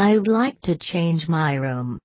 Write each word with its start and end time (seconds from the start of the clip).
I'd 0.00 0.26
like 0.26 0.58
to 0.62 0.78
change 0.78 1.28
my 1.28 1.56
room. 1.56 1.98